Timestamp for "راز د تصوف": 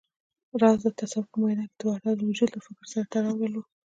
0.61-1.25